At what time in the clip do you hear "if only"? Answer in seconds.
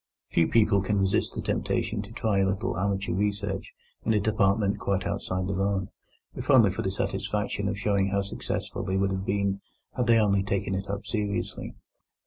6.33-6.71